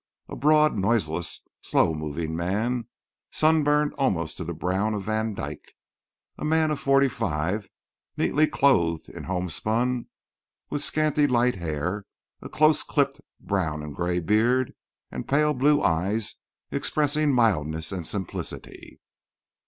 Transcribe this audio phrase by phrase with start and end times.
[0.29, 2.87] A broad, noiseless, slow moving man,
[3.31, 5.75] sunburned almost to the brown of Vandyke.
[6.39, 7.69] A man of forty five,
[8.17, 10.07] neatly clothed in homespun,
[10.71, 12.05] with scanty light hair,
[12.41, 14.73] a close clipped brown and gray beard
[15.11, 16.37] and pale blue eyes
[16.71, 18.99] expressing mildness and simplicity.